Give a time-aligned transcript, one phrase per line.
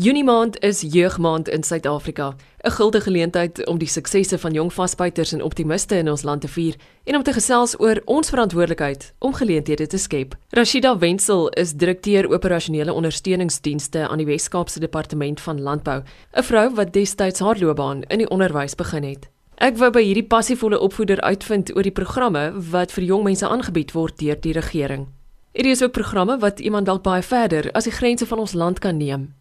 [0.00, 5.32] Junie maand is jeugmaand in Suid-Afrika, 'n guldige geleentheid om die suksesse van jong vasbyters
[5.32, 6.74] en optimiste in ons land te vier
[7.04, 10.34] en om te gesels oor ons verantwoordelikheid om geleenthede te skep.
[10.50, 16.02] Rashida Wenzel is direkteur operasionele ondersteuningsdienste aan die Wes-Kaapse Departement van Landbou,
[16.32, 19.28] 'n vrou wat destyds haar loopbaan in die onderwys begin het.
[19.54, 23.92] Ek wou by hierdie passievolle opvoeder uitvind oor die programme wat vir jong mense aangebied
[23.92, 25.06] word deur die regering.
[25.52, 28.78] Hierdie is ook programme wat iemand dalk baie verder as die grense van ons land
[28.78, 29.37] kan neem.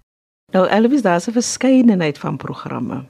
[0.54, 3.04] Nou Elvis, daar's 'n verskeidenheid van programme.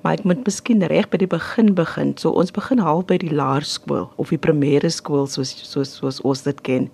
[0.00, 2.12] Maar ek moet miskien reg by die begin begin.
[2.16, 6.42] So ons begin half by die laerskool of die primêre skool soos soos soos ons
[6.42, 6.90] dit ken.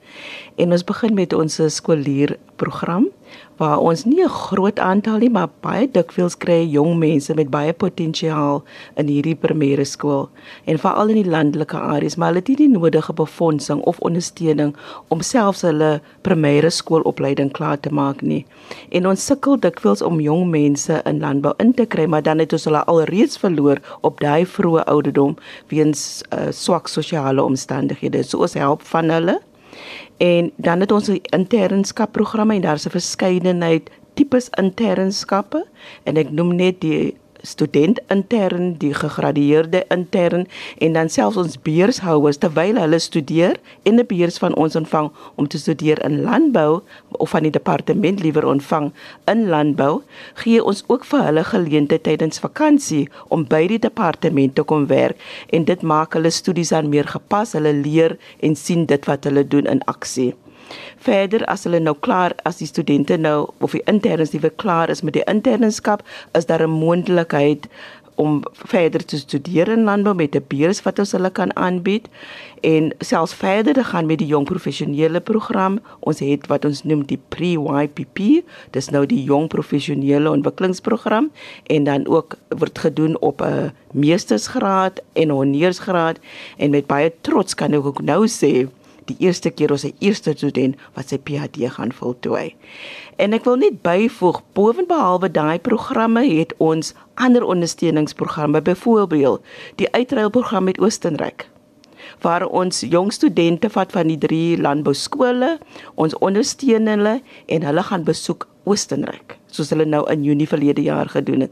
[0.57, 3.09] En ons begin met ons skoolier program
[3.57, 7.73] waar ons nie 'n groot aantal nie, maar baie dikwels kry jong mense met baie
[7.73, 8.63] potensiaal
[8.97, 10.29] in hierdie primêre skool
[10.65, 14.75] en veral in die landelike areas, maar hulle het nie die nodige befondsing of ondersteuning
[15.09, 18.47] om selfs hulle primêre skoolopleiding klaar te maak nie.
[18.91, 22.53] En ons sukkel dikwels om jong mense in landbou in te kry, maar dan het
[22.53, 25.37] ons hulle alreeds verloor op daai vroeë ouderdom
[25.69, 28.23] weens uh, swak sosiale omstandighede.
[28.23, 29.41] So ons help van hulle
[30.17, 35.67] En dan het ons 'n internskap programme en daar's 'n verskeidenheid tipes internskappe.
[36.03, 40.47] En ek noem net die student intern, die gegradueerde intern
[40.79, 45.49] en dan selfs ons beurshouers terwyl hulle studeer en 'n beurs van ons ontvang om
[45.49, 48.93] te studeer in landbou of van die departement liewer ontvang
[49.25, 50.03] in landbou,
[50.35, 55.17] gee ons ook vir hulle geleentheid tydens vakansie om by die departement te kom werk
[55.51, 59.49] en dit maak hulle studies dan meer gepas, hulle leer en sien dit wat hulle
[59.49, 60.35] doen in aksie.
[60.97, 64.91] Verder as hulle nou klaar as die studente nou of die interns die weer klaar
[64.91, 67.69] is met die internskap, is daar 'n moontlikheid
[68.15, 72.09] om verder te studeer in landbou met 'n beurs wat ons hulle kan aanbied.
[72.61, 75.81] En selfs verder te gaan met die jong professionele program.
[76.01, 81.31] Ons het wat ons noem die pre-YPP, dis nou die jong professionele ontwikkelingsprogram.
[81.67, 86.19] En dan ook word gedoen op 'n meestersgraad en honeursgraad.
[86.57, 88.69] En met baie trots kan ek ook nou sê
[89.11, 92.55] die eerste keer ons 'n eerste student wat sy PhD gaan voltooi.
[93.17, 99.43] En ek wil net byvoeg, bovenbehalwe daai programme het ons ander ondersteuningsprogramme, byvoorbeeld
[99.77, 101.49] die uitruilprogram met Oostenryk
[102.21, 105.59] waar ons jong studente vat van die drie landbou skole,
[105.95, 111.09] ons ondersteun hulle en hulle gaan besoek Oostenryk, soos hulle nou in Junie verlede jaar
[111.09, 111.51] gedoen het.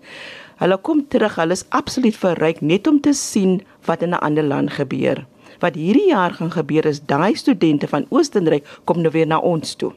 [0.60, 4.44] Hulle kom terug, hulle is absoluut verryk net om te sien wat in 'n ander
[4.44, 5.26] land gebeur
[5.60, 9.74] wat hierdie jaar gaan gebeur is daai studente van Oostenryk kom nou weer na ons
[9.74, 9.92] toe.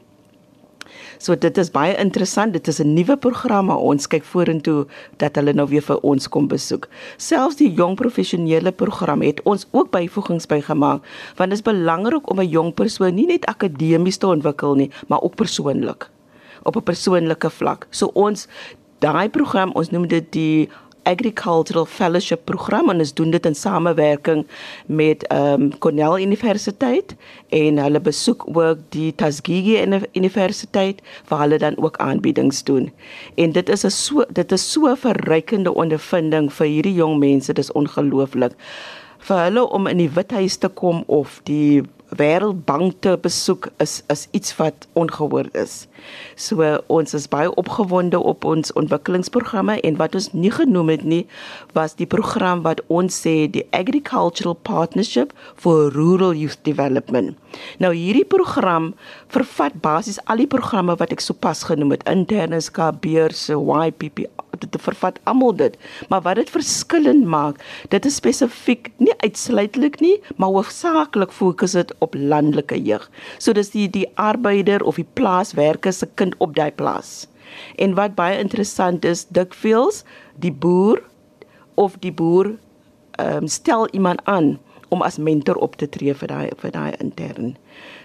[1.18, 2.52] So dit is baie interessant.
[2.52, 4.86] Dit is 'n nuwe program ons kyk vorentoe
[5.16, 6.88] dat hulle nou weer vir ons kom besoek.
[7.16, 11.02] Selfs die jong professionele program het ons ook byvoegings bygemaak
[11.36, 15.20] want dit is belangrik om 'n jong persoon nie net akademies te ontwikkel nie, maar
[15.22, 16.10] ook persoonlik
[16.62, 17.86] op 'n persoonlike vlak.
[17.90, 18.48] So ons
[18.98, 20.68] daai program, ons noem dit die
[21.04, 24.44] Agricultural Fellowship program en ons doen dit in samewerking
[24.86, 27.14] met ehm um, Cornell Universiteit
[27.48, 32.92] en hulle besoek ook die Tuskegee Universiteit waar hulle dan ook aanbiedings doen.
[33.34, 37.72] En dit is 'n so dit is so verrykende ondervinding vir hierdie jong mense, dis
[37.72, 38.52] ongelooflik.
[39.18, 41.82] Vir hulle om in die Withuis te kom of die
[42.16, 45.86] Wêreldbank te besoek is is iets wat ongehoord is.
[46.36, 51.22] So ons is baie opgewonde op ons ontwikkelingsprogramme en wat ons nie genoem het nie
[51.72, 57.36] was die program wat ons sê die Agricultural Partnership for Rural Youth Development.
[57.78, 58.92] Nou hierdie program
[59.34, 64.26] vervat basies al die programme wat ek sopas genoem het, interne skabeurse, YPP
[64.60, 65.76] dit vervat almal dit
[66.08, 67.60] maar wat dit verskillend maak
[67.92, 73.72] dit is spesifiek nie uitsluitlik nie maar hoofsaaklik fokus dit op landelike jeug so dis
[73.74, 77.24] die die arbeider of die plaaswerker se kind op daai plaas.
[77.78, 80.02] En wat baie interessant is, dikwels
[80.42, 81.02] die boer
[81.74, 82.54] of die boer
[83.18, 84.56] ehm um, stel iemand aan
[84.88, 87.54] om as mentor op te tree vir daai vir daai intern.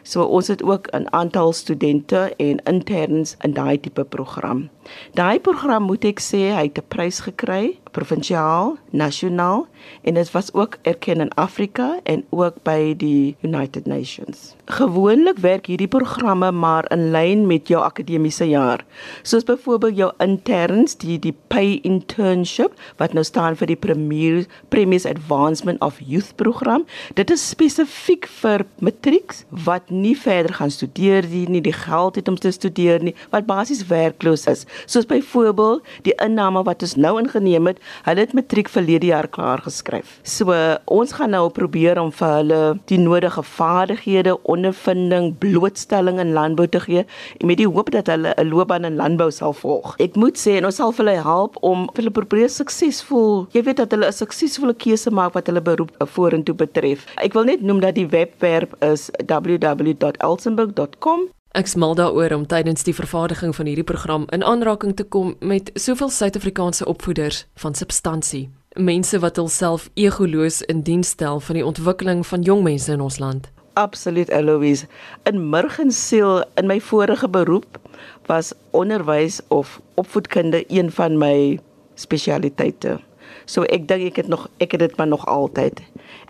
[0.03, 4.69] So ons het ook 'n aantal studente en interns in daai tipe program.
[5.13, 9.67] Daai program moet ek sê hy het 'n prys gekry, provinsiaal, nasionaal
[10.02, 14.55] en dit was ook erken in Afrika en ook by die United Nations.
[14.66, 18.85] Gewoonlik werk hierdie programme maar in lyn met jou akademiese jaar.
[19.22, 25.05] Soos byvoorbeeld jou interns, die die pay internship wat nou staan vir die premier premies
[25.05, 26.85] advancement of youth program.
[27.14, 32.28] Dit is spesifiek vir matrieks wat nie verder gaan studeer nie, nie die geld het
[32.28, 34.66] om te studeer nie, wat basies werkloos is.
[34.85, 39.64] Soos byvoorbeeld die inname wat ons nou ingeneem het, hulle het matriek verlede jaar klaar
[39.66, 40.20] geskryf.
[40.23, 42.61] So ons gaan nou probeer om vir hulle
[42.91, 47.05] die nodige vaardighede, ondervinding, blootstelling in landbou te gee
[47.46, 49.96] met die hoop dat hulle 'n loopbaan in landbou sal volg.
[50.00, 53.91] Ek moet sê en ons sal hulle help om hulle probeer suksesvol, jy weet dat
[53.91, 57.05] hulle 'n suksesvolle keuse maak wat hulle beroep vorentoe betref.
[57.17, 59.09] Ek wil net noem dat die webwerf is
[59.57, 61.29] www.elsenburg.com.
[61.57, 65.72] Ek smal daaroor om tydens die vervaardiging van hierdie program in aanraking te kom met
[65.73, 72.22] soveel Suid-Afrikaanse opvoeders van substansie, mense wat hulself egoloos in diens stel van die ontwikkeling
[72.28, 73.49] van jong mense in ons land.
[73.73, 74.85] Absoluut Eloise.
[75.23, 77.79] In Murgensiel in my vorige beroep
[78.25, 81.59] was onderwys of opvoedkunde een van my
[81.95, 82.99] spesialiteite.
[83.46, 85.81] So ek dink ek het nog ek het dit maar nog altyd.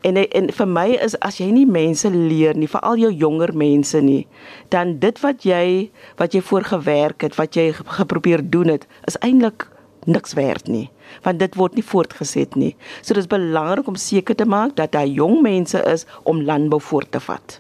[0.02, 4.02] En en vir my is as jy nie mense leer nie, veral jou jonger mense
[4.02, 4.28] nie,
[4.70, 9.68] dan dit wat jy wat jy voorgewerk het, wat jy geprobeer doen het, is eintlik
[10.06, 10.90] niks werd nie
[11.26, 12.76] want dit word nie voortgeset nie.
[13.02, 17.12] So dis belangrik om seker te maak dat daar jong mense is om landbou voort
[17.12, 17.60] te vat.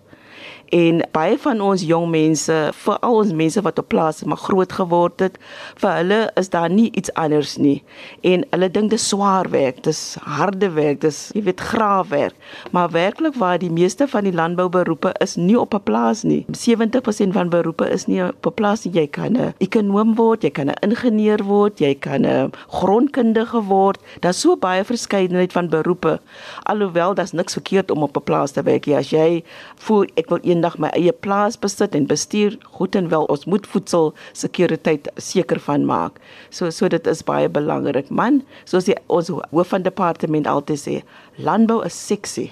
[0.69, 5.24] En baie van ons jong mense, veral ons mense wat op plase maar groot geword
[5.24, 5.38] het,
[5.81, 7.80] vir hulle is daar nie iets anders nie.
[8.21, 12.36] En hulle dink dis swaar werk, dis harde werk, dis jy weet graafwerk.
[12.75, 16.45] Maar werklik waar die meeste van die landbouberoepe is nie op 'n plaas nie.
[16.51, 18.94] 70% van beroepe is nie op 'n plaas nie.
[18.94, 24.00] Jy kan 'n ekonom word, jy kan 'n ingenieur word, jy kan 'n grondkundige word.
[24.19, 26.19] Daar's so baie verskeidenheid van beroepe.
[26.63, 28.95] Alhoewel daar's niks verkeerd om op 'n plaas te werk nie.
[28.95, 29.44] As jy
[29.75, 33.67] voel ek wil eendag my eie plaas besit en bestuur goed en wel ons moet
[33.67, 36.19] voedsel sekuriteit seker van maak.
[36.51, 40.95] So so dit is baie belangrik man, soos die, ons hoof van departement altyd sê,
[41.38, 42.51] landbou is seksie.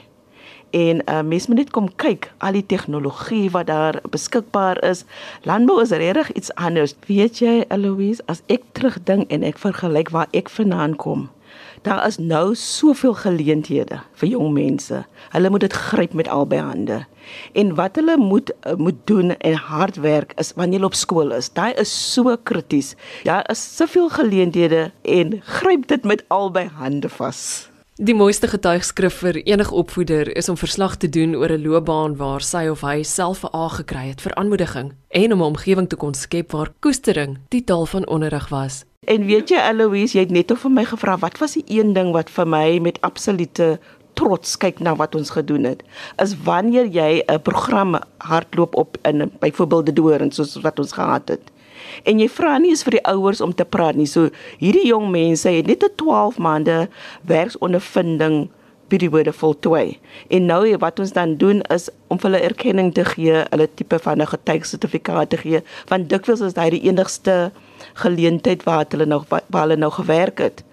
[0.76, 5.06] En uh, mens moet net kom kyk al die tegnologie wat daar beskikbaar is.
[5.48, 6.96] Landbou is regtig iets anders.
[7.08, 11.30] Weet jy, Eloise, as ek terugdink en ek vergelyk waar ek vandaan kom,
[11.82, 15.04] daar is nou soveel geleenthede vir jong mense.
[15.30, 17.06] Hulle moet dit gryp met albei hande.
[17.54, 21.32] En wat hulle moet eh, moet doen en hard werk is wanneer hulle op skool
[21.32, 21.54] is.
[21.54, 22.96] Daai is so krities.
[23.24, 27.70] Daar is soveel geleenthede en gryp dit met albei hande vas.
[27.98, 32.42] Die mooiste getuigskrif vir enige opvoeder is om verslag te doen oor 'n loopbaan waar
[32.42, 35.96] sy of hy self 'n A gekry het vir aanmoediging en om 'n omgewing te
[35.96, 38.86] kon skep waar koestering die taal van onderrig was.
[39.00, 41.94] En weet jy Eloise, jy het net of vir my gevra wat was die een
[41.94, 43.80] ding wat vir my met absolute
[44.14, 45.84] trots kyk na wat ons gedoen het.
[46.22, 51.28] Is wanneer jy 'n program hardloop op in byvoorbeeld die Doorn soos wat ons gehad
[51.30, 51.52] het
[52.04, 54.08] en jy vra nie eens vir die ouers om te praat nie.
[54.08, 54.30] So
[54.60, 56.90] hierdie jong mense het net 'n 12 maande
[57.26, 58.50] werksondervinding
[58.88, 60.00] periode voltooi.
[60.28, 64.22] En nou wat ons dan doen is om hulle erkenning te gee, hulle tipe van
[64.22, 67.52] 'n getuigsertifikaat te gee, want dikwels is dit die enigste
[67.94, 70.64] geleentheid waar hulle nou waar hulle nou gewerk het.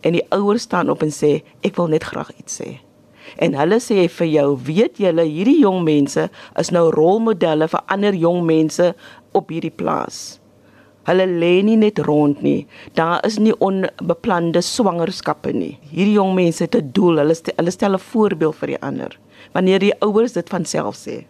[0.00, 2.78] En die ouers staan op en sê ek wil net graag iets sê.
[3.36, 6.28] En hulle sê vir jou, weet julle, hierdie jong mense
[6.58, 8.94] is nou rolmodelle vir ander jong mense
[9.32, 10.41] op hierdie plaas.
[11.08, 12.66] Hulle lê nie net rond nie.
[12.94, 15.78] Daar is nie onbeplande swangerskappe nie.
[15.90, 17.18] Hierdie jong mense het 'n doel.
[17.18, 19.18] Hulle stel, hulle stel 'n voorbeeld vir die ander.
[19.52, 21.24] Wanneer die ouers dit van self sê.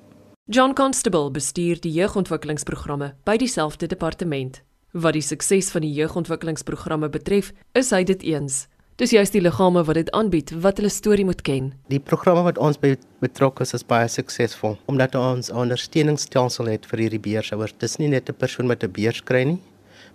[0.47, 4.63] John Constable bestuur die jeugontwikkelingsprogramme by dieselfde departement.
[4.93, 8.67] Wat die sukses van die jeugontwikkelingsprogramme betref, is hy dit eens.
[9.01, 11.71] Dis juist die liggame wat dit aanbied wat hulle storie moet ken.
[11.89, 12.91] Die programme wat ons by
[13.25, 17.73] betrokke is is baie suksesvol omdat ons 'n ondersteuningsstelsel het vir hierdie beursouers.
[17.79, 19.61] Dis nie net 'n persoon met 'n beurs kry nie,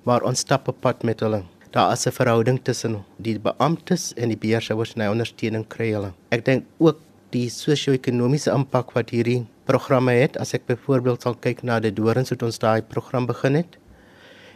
[0.06, 1.44] maar ons stap op pad met hulle.
[1.72, 6.14] Daar is 'n verhouding tussen die beamptes en die beursouers en hy ondersteuning kry hulle.
[6.30, 6.98] Ek dink ook
[7.32, 12.30] die sosio-ekonomiese impak wat hierdie programme het, as ek byvoorbeeld sal kyk na die Dorings
[12.30, 13.78] wat ons daai program begin het,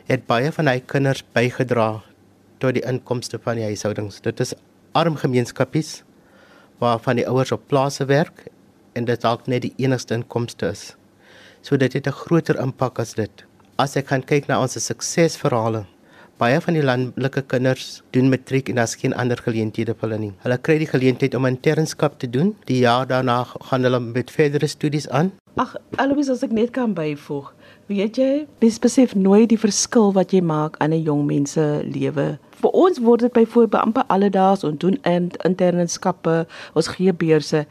[0.05, 2.03] het baie van hy kinders bygedra
[2.61, 4.21] tot die inkomste van die huishoudings.
[4.21, 4.53] Dit is
[4.97, 6.01] arm gemeenskappies
[6.81, 8.45] waarvan die ouers op plase werk
[8.97, 10.91] en dit dalk net die enigste inkomste is.
[11.61, 13.45] So dit het 'n groter impak as dit.
[13.77, 15.85] As ek kan kyk na ons suksesverhale,
[16.37, 20.33] baie van die landelike kinders doen matriek en daar's geen ander geleenthede vir hulle nie.
[20.43, 22.55] Hulle kry die geleentheid om 'n internskap te doen.
[22.65, 25.31] Die jaar daarna gaan hulle met verdere studies aan.
[25.55, 27.53] Ag, alhoewel as ek net kan byvoeg,
[27.91, 32.39] weet jy, besef nooit die verskil wat jy maak aan 'n jong mens se lewe
[32.61, 36.45] vir ons word dit byvoorbeeld amper alledaags ons doen interne skappe,
[36.77, 37.63] ons gee beurse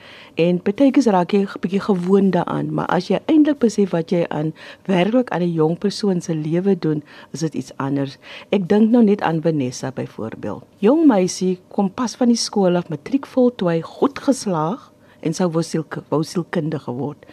[0.45, 4.11] en baie keer raak jy 'n bietjie gewoond daaraan, maar as jy eintlik besef wat
[4.11, 4.53] jy aan
[4.87, 8.19] werklik aan 'n jong persoon se lewe doen, is dit iets anders.
[8.51, 10.65] Ek dink nou net aan Vanessa byvoorbeeld.
[10.79, 15.63] Jong meisie kom pas van die skool af, matriek voltooi, goed geslaag en sou wou
[15.63, 17.27] siel wou sielkundige geword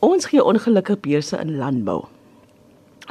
[0.00, 2.04] ons gee ongelukkige beurse in landbou.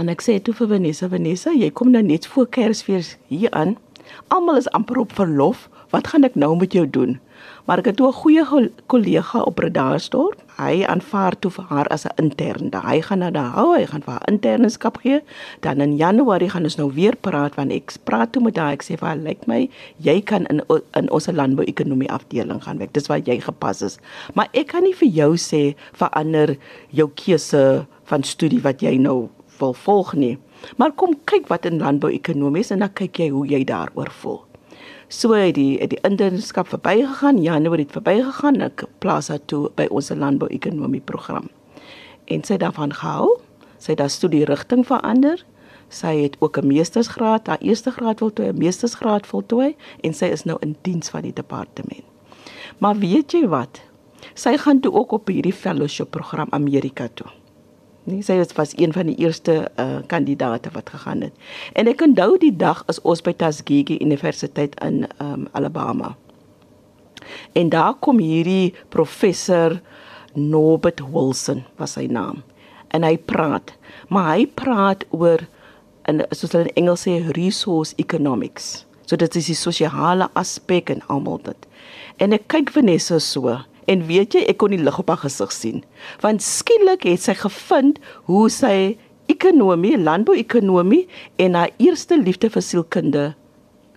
[0.02, 3.76] En ek sê toe vir Vanessa, Vanessa, jy kom nou net voor Kersfees hier aan.
[4.34, 5.68] Almal is amper op verlof.
[5.94, 7.20] Wat gaan ek nou met jou doen?
[7.68, 10.42] Maar ek het toe 'n goeie kollega op Redaarsdorp.
[10.58, 12.70] Hy aanvaar toe vir haar as 'n intern.
[12.70, 15.22] Da hy gaan na daar hou, hy gaan vir haar internskap gee.
[15.60, 18.72] Dan in Januarie gaan ons nou weer praat want ek praat toe met haar.
[18.72, 20.62] Ek sê vir haar, "Lyk my jy kan in
[20.94, 22.94] in ons landbou-ekonomie afdeling gaan werk.
[22.94, 24.00] Dis waar jy gepas is."
[24.34, 26.58] Maar ek kan nie vir jou sê verander
[26.90, 29.30] jou keuse van studie wat jy nou
[29.64, 30.38] wil volg nie.
[30.78, 34.42] Maar kom kyk wat in landbou-ekonomies en dan kyk jy hoe jy daaroor voel.
[35.14, 39.86] So het die het die internskap verbygegaan, Januarie het verbygegaan, ek plaas haar toe by
[39.94, 41.50] ons landbou-ekonomie program.
[42.26, 43.36] En sy daarvan gehou.
[43.78, 45.44] Sy het haar studie rigting verander.
[45.94, 50.44] Sy het ook 'n meestersgraad, haar eerste graad voltooi, 'n meestersgraad voltooi en sy is
[50.44, 52.04] nou in diens van die departement.
[52.78, 53.82] Maar weet jy wat?
[54.34, 57.28] Sy gaan toe ook op hierdie fellowship program Amerika toe.
[58.04, 61.34] Nee, sy was een van die eerste uh kandidate wat gegaan het.
[61.74, 66.16] En ek onthou die dag as ons by Tuskegee Universiteit in um Alabama.
[67.56, 69.80] En daar kom hierdie professor
[70.34, 72.44] Norbert Wilson was sy naam.
[72.92, 73.72] En hy praat,
[74.10, 75.46] maar hy praat oor
[76.10, 78.84] in soos hulle in Engels sê resource economics.
[79.08, 81.68] So dit is die sosiale aspek en almal dit.
[82.20, 85.52] En ek kyk Vanessa so En weet jy, ek kon die lig op haar gesig
[85.56, 85.84] sien.
[86.24, 88.00] Want skielik het sy gevind
[88.30, 88.98] hoe sy
[89.32, 91.08] ekonomie, landbouekonomie
[91.42, 93.26] en haar eerste liefde vir sielkunde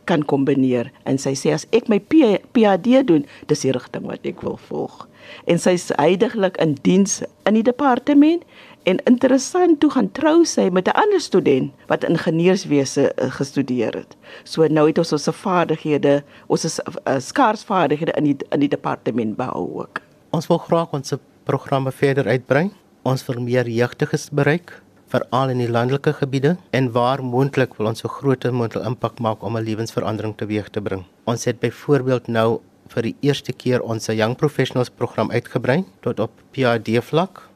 [0.07, 0.93] kan kombineer.
[1.05, 5.05] En sy sê as ek my PhD doen, dis die rigting wat ek wil volg.
[5.51, 8.47] En sy is heidaglik in diens in die departement
[8.87, 14.17] En interessant toe gaan trou sy met 'n ander student wat ingenieurswese uh, gestudeer het.
[14.45, 18.69] So nou het ons ons vaardighede, ons is uh, skaars vaardighede in die in die
[18.69, 20.01] departement behou ook.
[20.31, 21.15] Ons wil graag ons
[21.45, 22.71] programme verder uitbrei.
[23.03, 27.99] Ons wil meer jeugdiges bereik veral in die landelike gebiede en waar moontlik wil ons
[27.99, 31.05] so groot moontlik impak maak om 'n lewensverandering teweeg te bring.
[31.25, 36.31] Ons het byvoorbeeld nou vir die eerste keer ons Young Professionals program uitgebrei tot op
[36.53, 37.49] PhD vlak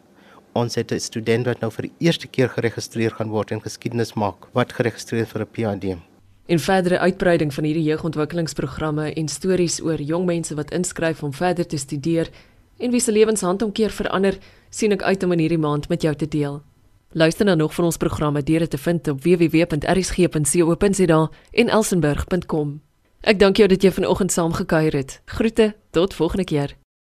[0.52, 4.14] ons het 'n student wat nou vir die eerste keer geregistreer gaan word en geskiedenis
[4.14, 5.96] maak wat geregistreer vir 'n PhD.
[6.46, 11.66] In verdere uitbreiding van hierdie jeugontwikkelingsprogramme en stories oor jong mense wat inskryf om verder
[11.66, 12.28] te studeer
[12.78, 14.38] en wie se lewens handomkeer verander,
[14.70, 16.62] sien ek uit om in hierdie maand met jou te deel.
[17.12, 22.80] Luister nou nog van ons programme deur te vind op www.rsg.co.za en elsenburg.com.
[23.20, 25.20] Ek dank jou dat jy vanoggend saamgekuier het.
[25.24, 26.80] Groete, tot volgende keer.